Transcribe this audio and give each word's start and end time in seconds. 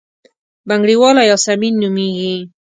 بنګړیواله 0.67 1.21
یاسمین 1.29 1.73
نومېږي. 1.81 2.35